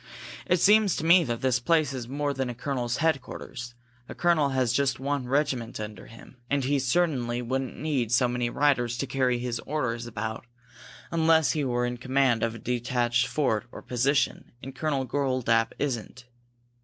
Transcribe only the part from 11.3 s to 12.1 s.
he were in